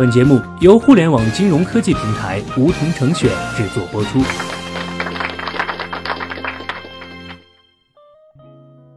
[0.00, 4.18] 本节目由互联网金融科技平台梧桐城选制作播出。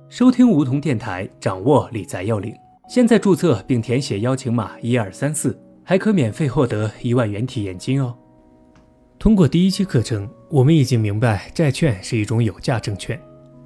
[0.07, 2.55] 收听梧桐电台，掌握理财要领。
[2.87, 8.15] 现在注册并填写邀请码一二三四，还可免费获得一万元体验金哦。
[9.19, 13.21] 通过第一期课程，我们已经明白债券是一种有价证券，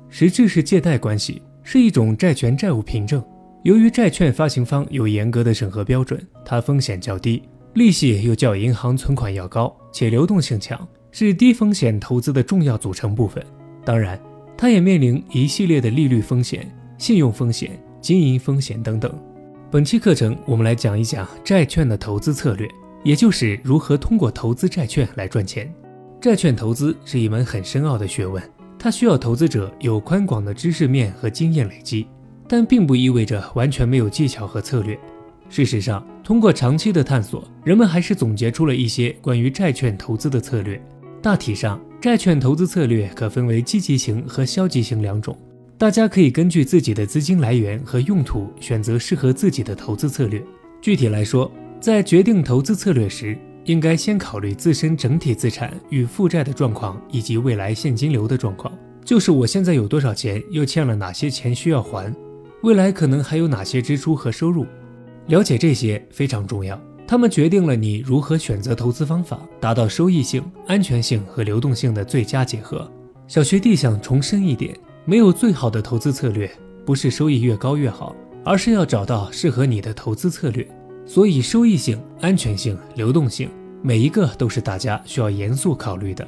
[0.10, 3.24] 实质是借贷关系，是一种债权债务凭证。
[3.68, 7.44] 由于债券发行方有严格的审核标准，它风险较低，
[7.74, 13.46] 利息又较银行存款要高，且流动性强，是低风险投资的重要组成部分。
[13.84, 14.18] 当然，
[14.56, 16.66] 它也面临一系列的利率风险、
[16.98, 19.14] 信用风险、经营风险等等。
[19.70, 22.66] 本期课程，我们来讲一讲债券的投资策略，
[23.04, 25.70] 也就是如何通过投资债券来赚钱。
[26.22, 28.42] 债券投资是一门很深奥的学问，
[28.80, 32.08] 它需要投资者有宽广的知识面和经验累积。
[32.48, 34.98] 但并不意味着完全没有技巧和策略。
[35.50, 40.82] 事实上，通过长期的探索，人们还是总结出了一些关于债券投资的策略。
[41.22, 45.38] 大体上，债券投资策略可分为积极型和消极型两种。
[45.78, 50.44] 大家可以根据自己的资金来源和用途选择适合自己的投资策略。
[50.82, 58.74] 具体来说，在决定投资策略时，应该先考虑自身整体资产与负债的状况以及未来现金流的状况，
[59.06, 62.14] 就是我现在有多少钱，又欠了哪些钱需要还。
[62.64, 64.66] 未来可能还有哪些支出和收入？
[65.28, 72.90] 了解这些非常重要，它们决定了你如何选择投资方法，达到收益性、安全性和流动性的最佳结合。
[73.28, 76.50] 小学弟想重申一点：没有最好的投资策略，
[76.86, 80.68] 不是收益越高越好，而是要找到适合你的投资策略。
[81.06, 83.50] 所以，收益性、安全性、流动性，
[83.82, 86.28] 每一个都是大家需要严肃考虑的。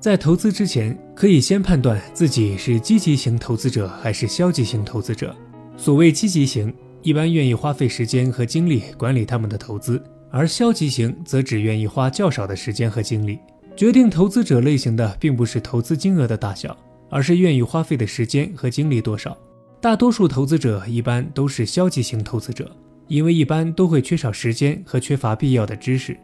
[0.00, 5.34] 在投资之前，可以先判断自己是积极型投资者还是消极型投资者。
[5.82, 13.36] 所谓积极型，一般愿意花费时间和精力管理他们的投资；而消极型则只愿意花较少的时间和精力。
[13.76, 16.76] 决定投资者类型的，并不是投资金额的大小，
[17.10, 19.36] 而是愿意花费的时间和精力多少。
[19.80, 22.70] 大多数投资者一般都是消极型投资者，
[23.08, 26.16] 因为一般都会缺少时间和缺乏必要的知识。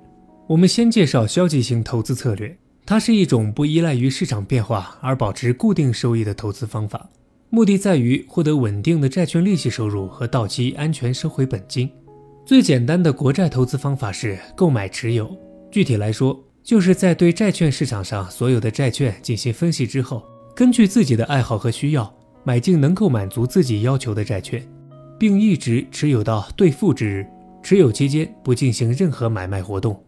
[0.47, 2.57] 我们先介绍消极型投资策略，
[2.87, 7.11] 它是一种不依赖于市场变化而保持固定收益的投资方法。
[7.51, 11.91] 目的在于获得稳定的债券利息收入和到期安全收回本金。
[12.45, 15.35] 最简单的国债投资方法是购买持有。
[15.71, 20.23] 具体来说，就是在对债券市场上所有的债券进行分析之后，
[20.55, 22.15] 根据自己的爱好和需要，
[22.45, 24.63] 买进能够满足自己要求的债券，
[25.19, 27.27] 并一直持有到兑付之日。
[27.63, 29.99] 持有期间不进行任何买卖活动。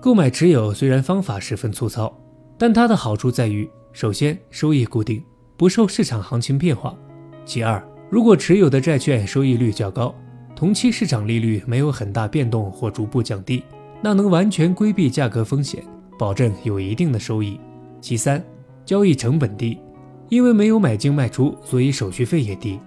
[0.00, 2.14] 购买持有虽然方法十分粗糙，
[2.58, 5.22] 但它的好处在于，首先收益固定。
[5.60, 6.96] 不受市场行情变化。
[7.44, 10.14] 其二，如果持有的债券收益率较高，
[10.56, 13.62] 同期市场利率没有很大变动或逐步降低，
[14.00, 15.84] 那能完全规避价格风险，
[16.18, 17.60] 保证有一定的收益。
[18.00, 18.42] 其三，
[18.86, 19.78] 交易成本低，
[20.30, 22.80] 因为没有买进卖出，所以手续费也低。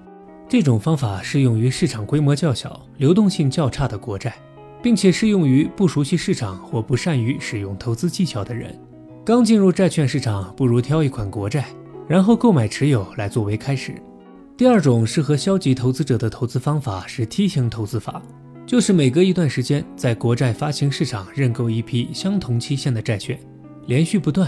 [0.50, 4.34] 这种方法适用于市场规模较小、流动性较差的国债，
[4.82, 8.76] 并且适用于不熟悉市场或不善于使用投资技巧的人。
[9.24, 11.68] 刚进入债券市场，不如挑一款国债。
[12.08, 13.94] 然后购买持有来作为开始。
[14.56, 18.22] 第二种适合消极投资者的投资方法是梯形投资法，
[18.68, 23.40] 就是每隔一段时间在国债发行市场认购一批相同期限的债券，
[23.88, 24.48] 连续不断，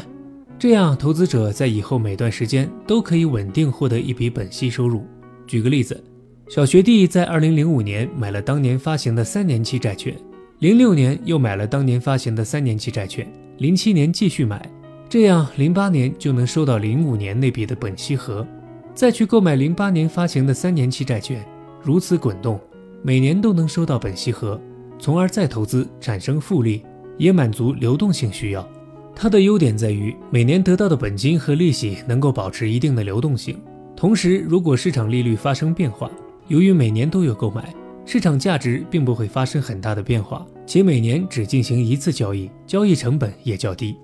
[0.59, 5.05] 这样投资者在以后每段时间都可以稳定获得一笔本息收入。
[5.47, 6.01] 举个例子，
[6.49, 10.15] 小学弟在二零零五年买了当年发行的三年期债券，
[10.59, 13.27] 零六年又买了当年发行的三年期债券，
[13.57, 14.69] 零七年继续买。
[15.15, 18.45] 这样，零八年就能收到零五年那笔的本息和，
[18.93, 21.41] 再去购买零八年发行的三年期债券，
[21.81, 22.59] 如此滚动，
[23.01, 24.59] 每年都能收到本息和，
[24.99, 26.83] 从而再投资产生复利，
[27.17, 28.69] 也满足流动性需要。
[29.15, 33.57] 它的优点在于每年得到的本金和利息能够保持一定的流动性，
[33.95, 36.11] 同时如果市场利率发生变化，
[36.49, 37.73] 由于每年都有购买，
[38.05, 43.95] 市场价值并不会发生很大的变化，且每年只进行一次交易，交易成本也较低。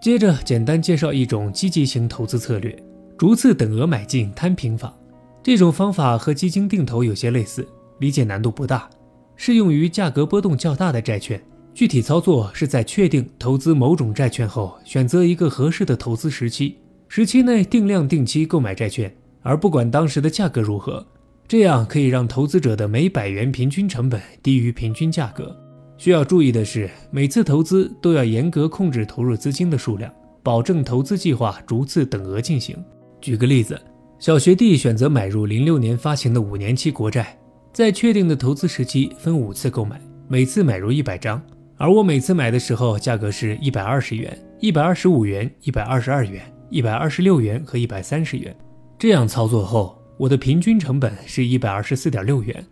[0.00, 2.74] 接着简单介绍一种积极型投资策略——
[3.18, 4.96] 逐次等额买进摊平法。
[5.42, 7.68] 这种方法和基金定投有些类似，
[7.98, 8.88] 理解难度不大，
[9.36, 11.38] 适用于价格波动较大的债券。
[11.74, 16.76] 具体操作是在确定投资某种债券后，选择一个合适的投资时期，
[17.08, 21.06] 时期内定量定期购买债券，而不管当时的价格如何，
[21.46, 25.54] 这样可以让投资者的每百元平均成本低于平均价格。
[26.00, 30.10] 需要注意的是，每次投资都要严格控制投入资金的数量，
[30.42, 32.74] 保证投资计划逐次等额进行。
[33.20, 33.78] 举个例子，
[34.18, 37.38] 小学弟选择买入零六年发行的五年期国债，
[37.70, 41.38] 在确定的投资时期分五次购买，每次买入一百张，
[41.76, 48.56] 而我每次买的时候价格是一百二十元、一百二十五元、一百二十二元、一百二十六元和一百三十元。
[48.98, 52.64] 这样操作后，我的平均成本是一百二十四点六元。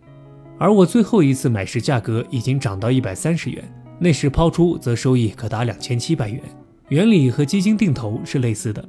[0.59, 3.63] 而我最后一次买时价格已经涨到一百三十元，
[3.97, 6.41] 那时抛出则收益可达两千七百元。
[6.89, 8.83] 原理和基金定投是类似的。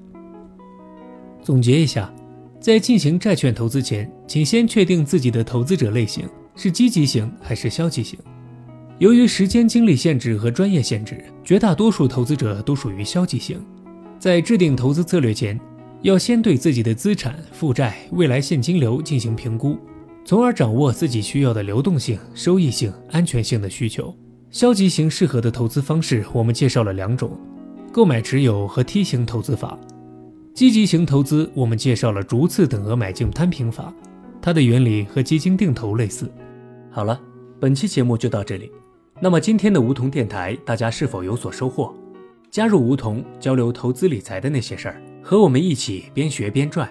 [1.42, 2.12] 总结一下，
[2.58, 8.18] 在进行债券投资前，请先确定自己的投资者类型是积极型还是消极型。
[8.98, 13.58] 由于时间、精力限制和专业限制，绝大多数投资者都属于消极型。
[14.18, 15.58] 在制定投资策略前，
[16.02, 19.78] 要先对自己的资产负债、未来现金流进行评估，
[20.24, 24.14] 从而掌握自己需要的流动性、收益性、安全性的需求。
[24.50, 27.38] 消极型适合的投资方式，我们介绍了两种：
[27.92, 29.78] 购买、持有和梯形投资法。
[30.52, 33.94] 积极型投资，我们介绍了逐次等额买进摊平法，
[34.42, 36.30] 它的原理和基金定投类似。
[36.90, 37.20] 好了，
[37.60, 38.70] 本期节目就到这里。
[39.20, 41.94] 那么今天的梧桐电台，大家是否有所收获？
[42.50, 46.90] 加入梧桐，交流投资理财的那些事儿，和我们一起边学边赚。